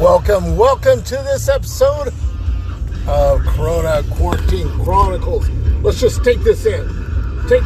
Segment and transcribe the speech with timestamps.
[0.00, 2.12] Welcome, welcome to this episode
[3.08, 5.48] of Corona Quarantine Chronicles.
[5.82, 6.86] Let's just take this in.
[7.48, 7.62] Take.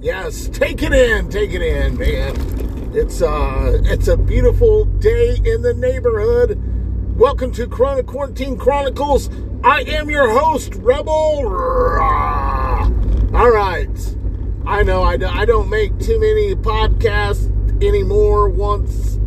[0.00, 2.94] Yes, take it in, take it in, man.
[2.96, 6.60] It's uh it's a beautiful day in the neighborhood.
[7.18, 9.28] Welcome to Corona Quarantine Chronicles.
[9.64, 11.12] I am your host, Rebel.
[11.12, 11.50] All
[13.50, 14.16] right.
[14.64, 17.50] I know I, don't make too many podcasts
[17.82, 18.48] anymore.
[18.48, 19.18] Once,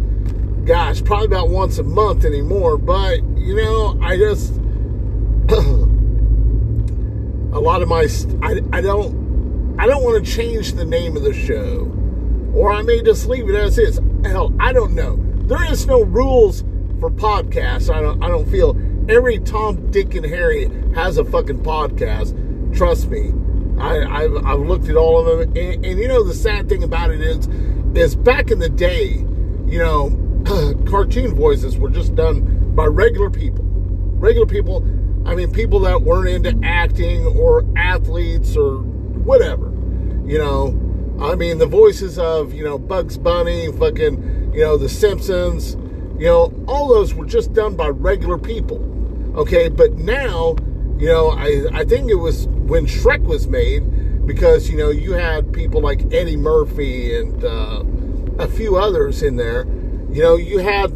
[0.64, 2.78] gosh, probably about once a month anymore.
[2.78, 4.54] But, you know, I just,
[7.52, 8.08] a lot of my,
[8.42, 11.92] I, I don't, I don't want to change the name of the show.
[12.56, 14.00] Or I may just leave it as is.
[14.24, 15.20] Hell, I don't know.
[15.42, 16.64] There is no rules
[17.02, 17.94] for podcasts.
[17.94, 18.78] I don't, I don't feel
[19.10, 22.38] every Tom, Dick, and Harry has a fucking podcast.
[22.78, 23.34] Trust me.
[23.80, 26.84] I, have I've looked at all of them, and, and, you know the sad thing
[26.84, 27.48] about it is,
[27.96, 29.26] is back in the day,
[29.66, 30.12] you know,
[30.88, 34.86] cartoon voices were just done by regular people, regular people.
[35.26, 39.72] I mean, people that weren't into acting or athletes or whatever.
[40.26, 40.80] You know,
[41.20, 45.76] I mean, the voices of you know Bugs Bunny, fucking, you know, The Simpsons,
[46.22, 48.80] you know, all those were just done by regular people.
[49.36, 50.56] Okay, but now,
[51.00, 55.14] you know, I I think it was when Shrek was made, because you know you
[55.14, 57.84] had people like Eddie Murphy and uh,
[58.38, 59.66] a few others in there.
[60.12, 60.92] You know, you had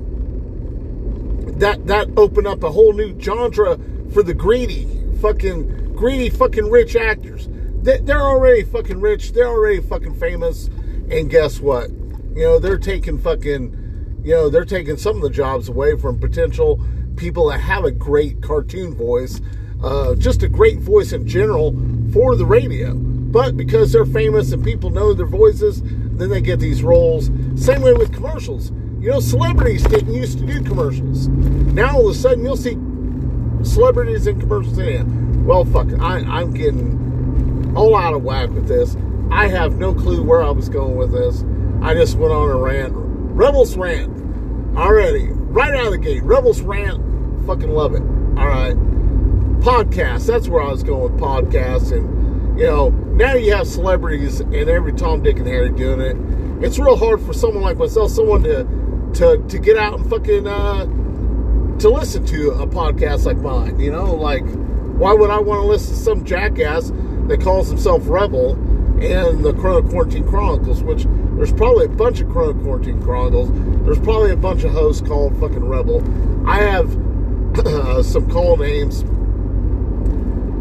[1.59, 3.79] that that opened up a whole new genre
[4.13, 4.87] for the greedy,
[5.21, 7.49] fucking greedy, fucking rich actors.
[7.81, 9.31] They, they're already fucking rich.
[9.33, 10.67] They're already fucking famous.
[11.09, 11.89] And guess what?
[11.89, 13.84] You know, they're taking fucking,
[14.25, 16.83] you know, they're taking some of the jobs away from potential
[17.15, 19.39] people that have a great cartoon voice
[19.83, 21.75] uh, just a great voice in general
[22.11, 22.95] for the radio.
[22.95, 27.29] But because they're famous and people know their voices, then they get these roles.
[27.55, 28.71] Same way with commercials.
[28.99, 31.27] You know, celebrities didn't used to do commercials.
[31.27, 32.77] Now all of a sudden you'll see
[33.63, 34.77] celebrities in commercials.
[34.77, 38.95] And well, fuck, I, I'm getting all out of whack with this.
[39.29, 41.43] I have no clue where I was going with this.
[41.81, 42.93] I just went on a rant.
[42.95, 44.14] Rebels rant.
[44.75, 45.29] Already.
[45.31, 46.23] Right out of the gate.
[46.23, 47.01] Rebels rant.
[47.45, 48.01] Fucking love it.
[48.01, 48.75] All right
[49.65, 50.27] podcast.
[50.27, 51.91] That's where I was going with podcasts.
[51.91, 56.63] And, you know, now you have celebrities and every Tom, Dick, and Harry doing it.
[56.63, 58.63] It's real hard for someone like myself, someone to
[59.15, 60.85] to, to get out and fucking uh,
[61.79, 63.79] to listen to a podcast like mine.
[63.79, 64.45] You know, like
[64.97, 66.91] why would I want to listen to some jackass
[67.27, 68.53] that calls himself Rebel
[69.01, 71.05] and the Corona Quarantine Chronicles, which
[71.37, 73.49] there's probably a bunch of Corona Quarantine Chronicles.
[73.85, 76.03] There's probably a bunch of hosts called fucking Rebel.
[76.47, 76.97] I have
[77.59, 79.03] uh, some call names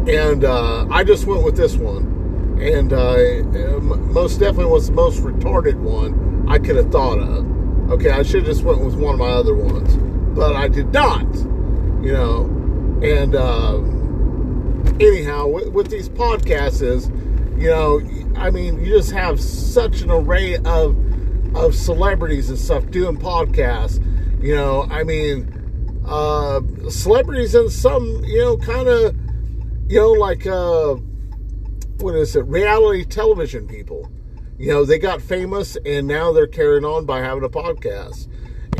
[0.07, 5.21] and uh, I just went with this one, and uh, most definitely was the most
[5.21, 7.91] retarded one I could have thought of.
[7.91, 9.97] Okay, I should have just went with one of my other ones,
[10.37, 11.25] but I did not.
[12.03, 12.43] You know,
[13.01, 13.77] and uh,
[15.03, 17.09] anyhow, with, with these podcasts, is
[17.59, 17.99] you know,
[18.35, 20.95] I mean, you just have such an array of
[21.55, 24.03] of celebrities and stuff doing podcasts.
[24.43, 29.15] You know, I mean, uh, celebrities and some, you know, kind of
[29.87, 30.95] you know, like uh,
[31.99, 32.45] what is it?
[32.45, 34.11] Reality television people.
[34.57, 38.27] You know, they got famous and now they're carrying on by having a podcast.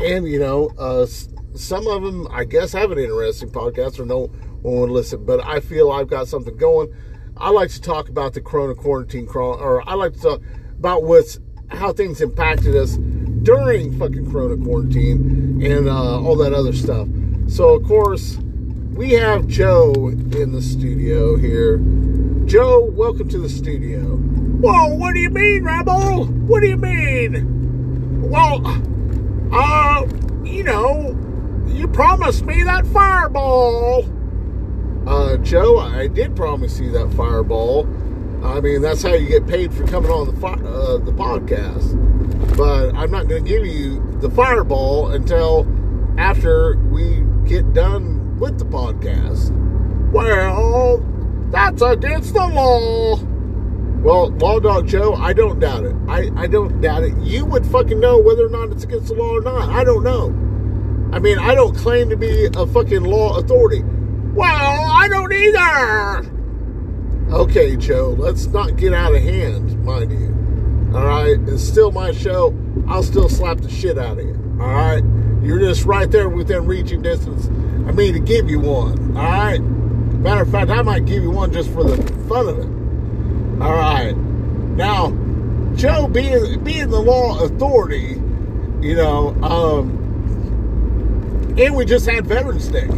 [0.02, 1.06] And you know, uh,
[1.54, 4.26] some of them, I guess, have an interesting podcast or no
[4.62, 5.24] one would listen.
[5.24, 6.94] But I feel I've got something going.
[7.36, 10.42] I like to talk about the Corona quarantine, or I like to talk
[10.78, 11.38] about what's
[11.68, 12.96] how things impacted us
[13.42, 17.08] during fucking Corona quarantine and uh, all that other stuff.
[17.48, 18.38] So of course
[18.94, 21.78] we have Joe in the studio here.
[22.46, 24.00] Joe, welcome to the studio.
[24.00, 26.24] Whoa, what do you mean, Rebel?
[26.24, 28.22] What do you mean?
[28.22, 28.62] Well,
[29.52, 30.06] uh,
[30.44, 31.16] you know,
[31.66, 34.08] you promised me that fireball.
[35.06, 37.84] Uh, Joe, I did promise you that fireball.
[38.42, 41.96] I mean, that's how you get paid for coming on the uh, the podcast.
[42.56, 45.66] But I'm not going to give you the fireball until
[46.18, 49.50] after we get done with the podcast.
[50.12, 50.98] Well,
[51.50, 53.18] that's against the law.
[54.02, 55.96] Well, Law Dog Joe, I don't doubt it.
[56.08, 57.16] I, I don't doubt it.
[57.18, 59.68] You would fucking know whether or not it's against the law or not.
[59.68, 60.26] I don't know.
[61.14, 63.82] I mean, I don't claim to be a fucking law authority.
[63.82, 66.35] Well, I don't either.
[67.30, 70.96] Okay, Joe, let's not get out of hand, mind you.
[70.96, 71.36] All right?
[71.48, 72.56] It's still my show.
[72.88, 74.58] I'll still slap the shit out of you.
[74.60, 75.02] All right?
[75.42, 77.48] You're just right there within reaching distance
[77.86, 79.16] I mean to give you one.
[79.16, 79.60] All right.
[79.60, 81.96] Matter of fact, I might give you one just for the
[82.28, 83.62] fun of it.
[83.62, 84.16] All right.
[84.16, 85.10] Now,
[85.76, 88.20] Joe, being being the law authority,
[88.80, 89.90] you know, um,
[91.56, 92.88] and we just had Veterans Day.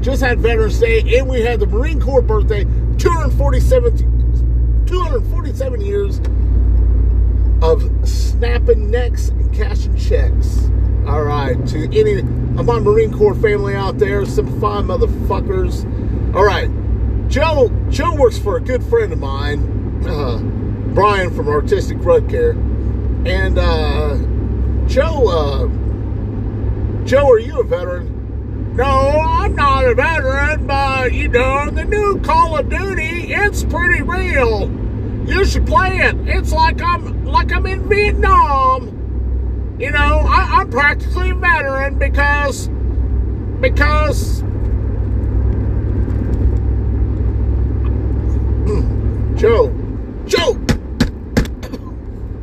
[0.00, 2.64] Just had Veterans Day, and we had the Marine Corps birthday,
[2.98, 6.20] 247, 247 years
[7.62, 10.68] of snapping necks and cashing checks.
[11.06, 15.84] All right, to any of my Marine Corps family out there, some fine motherfuckers.
[16.34, 16.68] All right,
[17.28, 17.70] Joe.
[17.88, 20.38] Joe works for a good friend of mine, uh,
[20.92, 24.16] Brian from Artistic Rud Care, and uh,
[24.88, 25.28] Joe.
[25.28, 28.17] Uh, Joe, are you a veteran?
[28.78, 34.02] No, I'm not a veteran, but you know, the new Call of Duty, it's pretty
[34.02, 34.70] real.
[35.26, 36.14] You should play it.
[36.28, 39.76] It's like I'm like I'm in Vietnam.
[39.80, 42.68] You know, I, I'm practically a veteran because
[43.60, 44.42] because
[49.40, 49.72] Joe,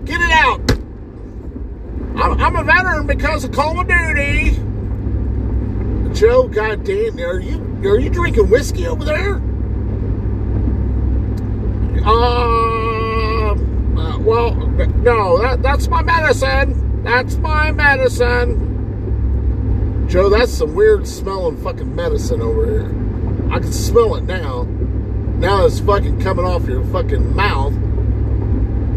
[0.03, 0.59] get it out.
[2.17, 4.59] I'm, I'm a veteran because of Call of Duty.
[6.15, 9.41] Joe, goddamn, are you are you drinking whiskey over there?
[12.05, 17.03] Uh, uh, well, no, that, that's my medicine.
[17.03, 18.61] That's my medicine.
[20.07, 22.89] Joe, that's some weird smelling fucking medicine over here.
[23.53, 24.63] I can smell it now.
[24.63, 27.73] Now it's fucking coming off your fucking mouth.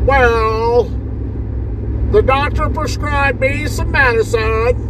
[0.06, 0.84] Well,
[2.12, 4.84] the doctor prescribed me some medicine.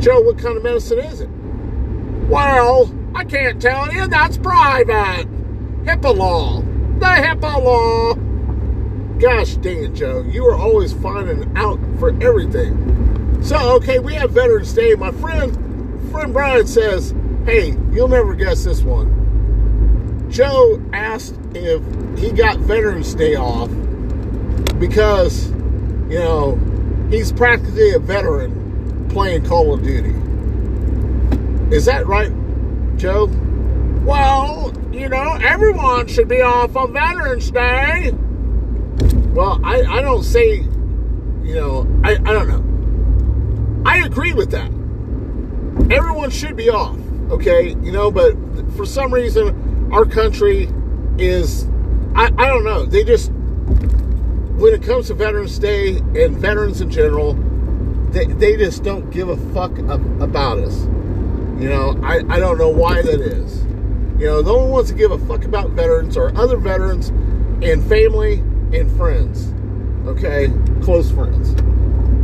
[0.00, 1.30] Joe, what kind of medicine is it?
[2.28, 4.06] Well, I can't tell you.
[4.08, 5.26] That's private.
[5.84, 6.64] HIPAA law
[6.98, 8.14] the HIPAA law.
[9.18, 10.22] Gosh dang it, Joe.
[10.22, 13.42] You are always finding out for everything.
[13.42, 14.94] So, okay, we have Veterans Day.
[14.94, 20.30] My friend, friend Brian says, hey, you'll never guess this one.
[20.30, 21.82] Joe asked if
[22.18, 23.68] he got Veterans Day off
[24.78, 25.50] because,
[26.08, 26.58] you know,
[27.10, 30.14] he's practically a veteran playing Call of Duty.
[31.70, 32.32] Is that right,
[32.96, 33.26] Joe?
[34.04, 38.12] Well, you know, everyone should be off on Veterans Day.
[39.32, 40.56] Well, I, I don't say,
[41.42, 43.82] you know, I, I don't know.
[43.90, 44.70] I agree with that.
[45.90, 46.96] Everyone should be off,
[47.30, 47.70] okay?
[47.70, 48.36] You know, but
[48.76, 50.68] for some reason, our country
[51.18, 51.66] is,
[52.14, 56.90] I, I don't know, they just, when it comes to Veterans Day and veterans in
[56.90, 57.34] general,
[58.10, 60.86] they, they just don't give a fuck about us.
[61.58, 63.64] You know, I, I don't know why that is.
[64.18, 67.08] You know, no one wants to give a fuck about veterans or other veterans
[67.62, 68.38] and family
[68.72, 69.52] and friends.
[70.06, 70.52] Okay?
[70.82, 71.54] Close friends.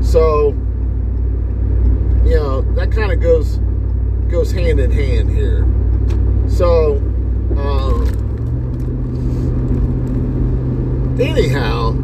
[0.09, 0.49] So,
[2.25, 3.59] you know, that kind of goes
[4.29, 5.67] goes hand in hand here.
[6.49, 6.97] So,
[7.57, 8.07] um,
[11.21, 11.97] anyhow,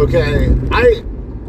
[0.00, 1.02] okay, I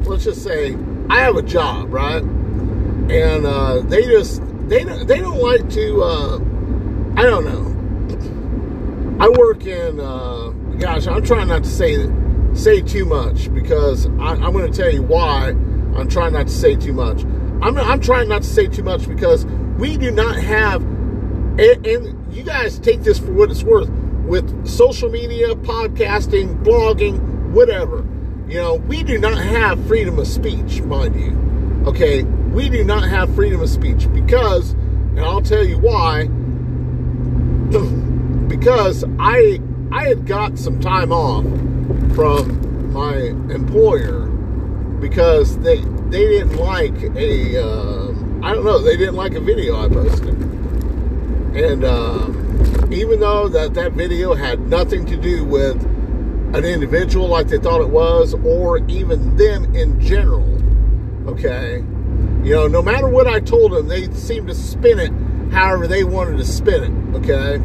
[0.04, 0.76] let's just say
[1.10, 2.24] I have a job, right?
[2.24, 6.36] And uh, they just they don't they don't like to uh,
[7.16, 7.78] I don't know.
[9.20, 10.00] I work in.
[10.00, 12.08] Uh, gosh, I'm trying not to say
[12.54, 15.50] say too much because I, am going to tell you why
[15.96, 17.24] I'm trying not to say too much.
[17.62, 19.46] I'm I'm trying not to say too much because
[19.78, 24.68] we do not have, and, and you guys take this for what it's worth with
[24.68, 27.20] social media, podcasting, blogging,
[27.52, 28.06] whatever.
[28.48, 31.86] You know, we do not have freedom of speech, mind you.
[31.88, 32.26] Okay,
[32.58, 36.24] we do not have freedom of speech because, and I'll tell you why
[38.48, 39.60] because I
[39.92, 41.44] I had got some time off
[42.16, 43.16] from my
[43.54, 44.26] employer
[45.00, 48.08] because they they didn't like a uh,
[48.42, 50.34] I don't know they didn't like a video I posted.
[51.54, 55.80] And um, even though that that video had nothing to do with
[56.56, 60.58] an individual like they thought it was or even them in general
[61.30, 61.84] okay
[62.48, 65.12] you know no matter what I told them they seemed to spin it
[65.52, 67.56] however they wanted to spin it, okay?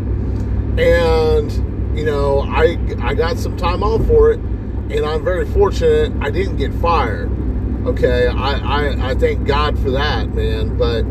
[0.83, 6.13] And, you know, I, I got some time off for it, and I'm very fortunate
[6.21, 7.31] I didn't get fired,
[7.87, 8.27] okay?
[8.27, 11.05] I, I, I thank God for that, man, but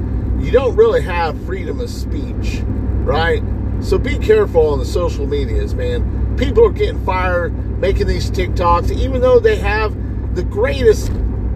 [0.44, 2.62] you don't really have freedom of speech,
[3.04, 3.42] right?
[3.80, 6.36] So be careful on the social medias, man.
[6.38, 9.96] People are getting fired making these TikToks, even though they have
[10.36, 11.10] the greatest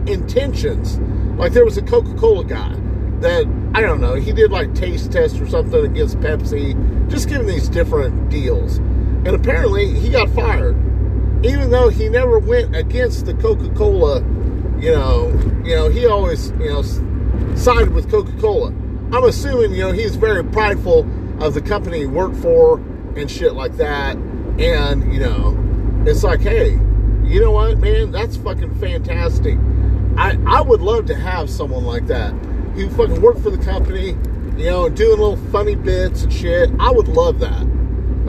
[0.07, 0.97] intentions.
[1.37, 2.75] Like there was a Coca Cola guy
[3.19, 4.15] that I don't know.
[4.15, 8.77] He did like taste tests or something against Pepsi, just giving these different deals.
[8.77, 10.75] And apparently he got fired,
[11.45, 14.19] even though he never went against the Coca Cola.
[14.79, 15.29] You know,
[15.63, 16.81] you know he always you know
[17.55, 18.67] sided with Coca Cola.
[19.11, 21.07] I'm assuming you know he's very prideful
[21.41, 22.77] of the company he worked for
[23.15, 24.15] and shit like that.
[24.57, 25.57] And, you know,
[26.05, 26.71] it's like, hey,
[27.23, 28.11] you know what, man?
[28.11, 29.57] That's fucking fantastic.
[30.17, 32.31] I, I would love to have someone like that
[32.75, 34.09] who fucking work for the company,
[34.57, 36.69] you know, doing little funny bits and shit.
[36.79, 37.67] I would love that.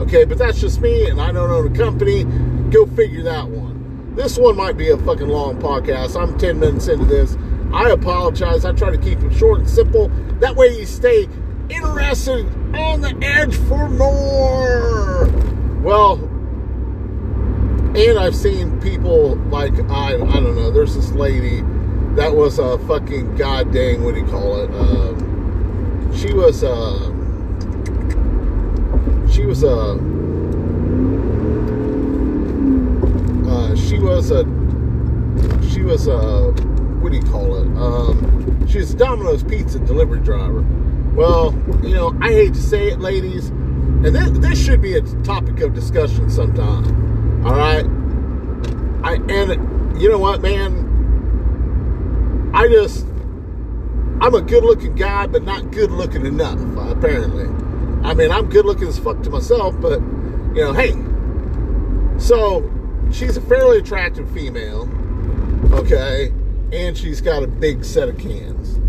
[0.01, 2.23] Okay, but that's just me, and I don't own a company.
[2.71, 4.15] Go figure that one.
[4.15, 6.21] This one might be a fucking long podcast.
[6.21, 7.37] I'm 10 minutes into this.
[7.73, 8.65] I apologize.
[8.65, 10.09] I try to keep it short and simple.
[10.39, 11.27] That way you stay
[11.69, 15.25] interested on the edge for more.
[15.81, 16.15] Well,
[17.95, 20.71] and I've seen people like I I don't know.
[20.71, 21.63] There's this lady
[22.17, 24.71] that was a fucking goddamn what do you call it?
[24.71, 26.97] Um, she was uh,
[29.31, 29.91] she was a
[33.47, 34.43] uh, she was a
[35.69, 36.51] she was a
[37.01, 37.67] what do you call it?
[37.77, 40.65] Um, she's a Domino's pizza delivery driver.
[41.13, 45.01] Well, you know, I hate to say it, ladies, and this, this should be a
[45.23, 47.45] topic of discussion sometime.
[47.45, 47.85] All right,
[49.03, 50.86] I and you know what, man,
[52.57, 53.05] I just
[54.19, 56.59] I'm a good-looking guy, but not good-looking enough.
[56.89, 57.45] Apparently,
[58.03, 60.93] I mean, I'm good-looking as fuck to myself, but you know, hey.
[62.17, 62.67] So
[63.11, 64.89] she's a fairly attractive female,
[65.71, 66.33] okay,
[66.73, 68.79] and she's got a big set of cans,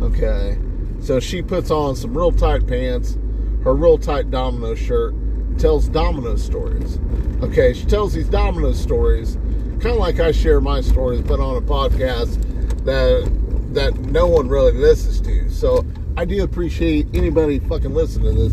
[0.00, 0.56] okay.
[1.00, 3.18] So she puts on some real tight pants,
[3.64, 5.16] her real tight domino shirt,
[5.58, 7.00] tells domino stories.
[7.42, 9.34] Okay, she tells these domino stories,
[9.80, 12.40] kind of like I share my stories, but on a podcast
[12.86, 13.30] that
[13.74, 15.50] that no one really listens to.
[15.50, 15.84] So
[16.16, 18.52] I do appreciate anybody fucking listening to this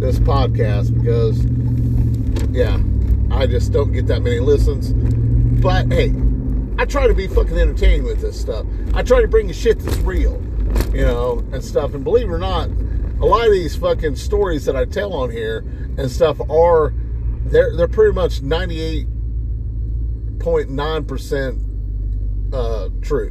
[0.00, 1.44] this podcast because
[2.54, 2.80] yeah,
[3.36, 4.92] I just don't get that many listens.
[5.62, 6.12] But hey,
[6.78, 8.66] I try to be fucking entertaining with this stuff.
[8.94, 10.42] I try to bring you shit that's real,
[10.92, 11.94] you know, and stuff.
[11.94, 12.68] And believe it or not,
[13.20, 15.58] a lot of these fucking stories that I tell on here
[15.98, 16.92] and stuff are
[17.44, 19.06] they're they're pretty much ninety eight
[20.40, 21.58] point nine percent
[22.52, 23.30] uh, true.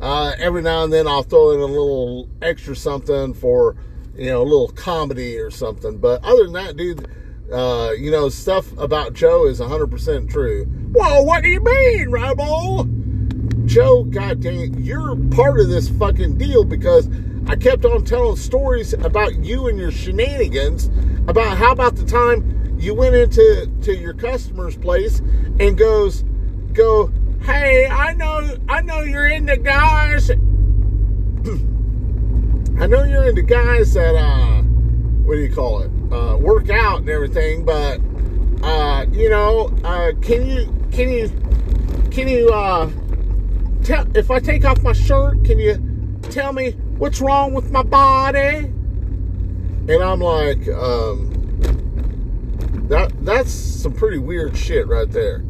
[0.00, 3.76] Uh, every now and then I'll throw in a little extra something for,
[4.16, 5.98] you know, a little comedy or something.
[5.98, 7.08] But other than that, dude,
[7.52, 10.66] uh, you know, stuff about Joe is 100% true.
[10.66, 12.88] Whoa, what do you mean, Rebel?
[13.64, 17.08] Joe, goddamn, you're part of this fucking deal because
[17.46, 20.90] I kept on telling stories about you and your shenanigans
[21.26, 25.20] about how about the time you went into to your customer's place
[25.58, 26.24] and goes,
[26.72, 30.30] go, Hey, I know, I know you're into guys.
[30.30, 30.36] I
[32.86, 35.90] know you're into guys that, uh, what do you call it?
[36.12, 38.00] Uh, work out and everything, but,
[38.62, 41.28] uh, you know, uh, can you, can you,
[42.10, 42.90] can you, uh,
[43.82, 47.82] tell, if I take off my shirt, can you tell me what's wrong with my
[47.82, 48.72] body?
[49.88, 51.30] And I'm like, um,
[52.88, 55.42] that, that's some pretty weird shit right there.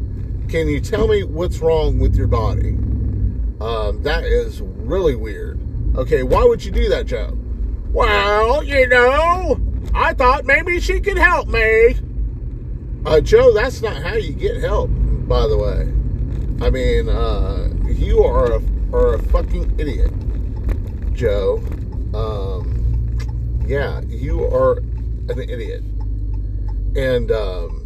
[0.49, 2.69] Can you tell me what's wrong with your body?
[3.61, 5.59] Um, that is really weird.
[5.95, 7.37] Okay, why would you do that, Joe?
[7.91, 9.59] Well, you know,
[9.93, 11.97] I thought maybe she could help me.
[13.05, 14.89] Uh, Joe, that's not how you get help,
[15.27, 15.81] by the way.
[16.65, 20.11] I mean, uh, you are a, are a fucking idiot,
[21.13, 21.57] Joe.
[22.15, 25.83] Um, yeah, you are an idiot.
[26.95, 27.85] And um,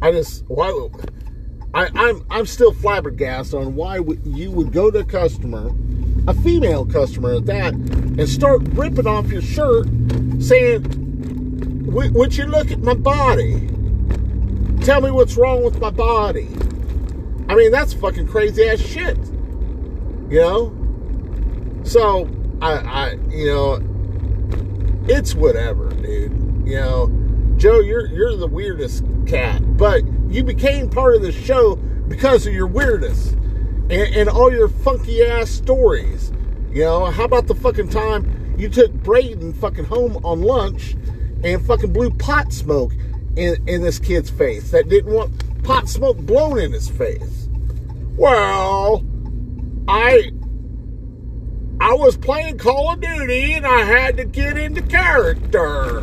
[0.00, 0.70] I just, why?
[1.74, 5.74] I, I'm I'm still flabbergasted on why you would go to a customer,
[6.28, 9.88] a female customer at that, and start ripping off your shirt,
[10.38, 10.84] saying,
[11.92, 13.68] "Would you look at my body?
[14.82, 16.48] Tell me what's wrong with my body."
[17.48, 19.18] I mean, that's fucking crazy ass shit.
[20.30, 20.80] You know.
[21.82, 22.30] So
[22.62, 23.78] I, I, you know,
[25.08, 26.32] it's whatever, dude.
[26.64, 30.02] You know, Joe, you're you're the weirdest cat, but
[30.34, 31.76] you became part of the show
[32.08, 33.32] because of your weirdness
[33.88, 36.32] and, and all your funky ass stories.
[36.72, 40.96] You know, how about the fucking time you took Braden fucking home on lunch
[41.44, 42.92] and fucking blew pot smoke
[43.36, 47.48] in, in this kid's face that didn't want pot smoke blown in his face?
[48.16, 49.04] Well,
[49.86, 50.32] I
[51.80, 56.00] I was playing Call of Duty and I had to get into character.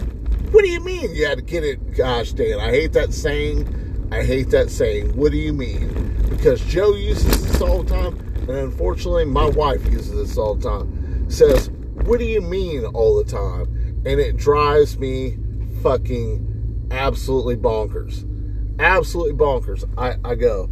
[0.52, 1.98] What do you mean you had to get it?
[1.98, 3.81] Gosh, Dan, I hate that saying
[4.12, 5.16] I hate that saying.
[5.16, 6.18] What do you mean?
[6.30, 10.70] Because Joe uses this all the time, and unfortunately, my wife uses this all the
[10.70, 11.30] time.
[11.30, 11.70] Says,
[12.04, 14.02] What do you mean all the time?
[14.06, 15.38] And it drives me
[15.82, 18.28] fucking absolutely bonkers.
[18.80, 19.86] Absolutely bonkers.
[19.98, 20.70] I, I go,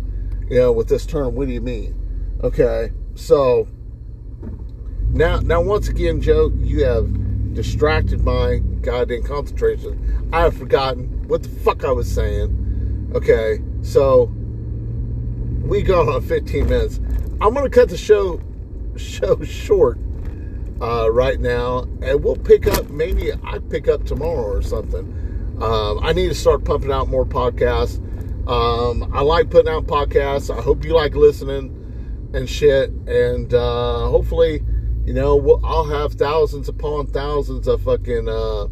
[0.50, 1.96] you know, with this term, what do you mean?
[2.43, 3.67] Okay, so
[5.12, 10.29] now, now once again, Joe, you have distracted my goddamn concentration.
[10.34, 12.59] I have forgotten what the fuck I was saying.
[13.16, 14.25] Okay, so
[15.63, 17.00] we got on 15 minutes.
[17.42, 18.39] I'm gonna cut the show
[18.98, 19.98] show short
[20.82, 22.89] uh, right now, and we'll pick up.
[22.89, 25.58] Maybe I pick up tomorrow or something.
[25.62, 27.98] Um, I need to start pumping out more podcasts.
[28.48, 30.56] Um, I like putting out podcasts.
[30.56, 31.75] I hope you like listening
[32.34, 32.92] and shit.
[33.08, 34.63] And uh, hopefully,
[35.06, 38.68] you know, we'll, I'll have thousands upon thousands of fucking uh,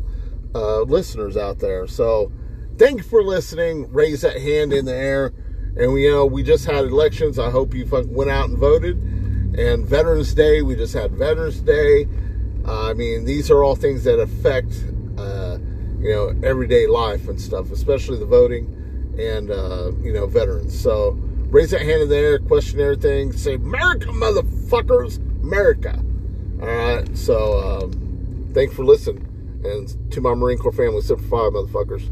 [0.55, 1.87] uh, listeners out there.
[1.87, 2.31] So,
[2.77, 3.91] thank you for listening.
[3.91, 5.33] Raise that hand in the air.
[5.75, 7.37] And we, you know, we just had elections.
[7.37, 8.97] I hope you went out and voted.
[9.57, 12.07] And Veterans Day, we just had Veterans Day.
[12.65, 14.73] Uh, I mean, these are all things that affect,
[15.17, 15.57] uh,
[15.99, 18.65] you know, everyday life and stuff, especially the voting
[19.17, 20.79] and, uh, you know, veterans.
[20.79, 21.11] So
[21.49, 25.99] raise that hand in there, question everything, say, America, motherfuckers, America.
[26.61, 27.17] All right.
[27.17, 29.23] So um, thanks for listening.
[29.63, 32.03] And to my Marine Corps family, Semper Fi, motherfuckers.